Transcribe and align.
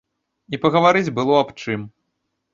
І 0.57 0.59
пагаварыць 0.63 1.13
было 1.21 1.37
аб 1.43 1.53
чым. 1.61 1.87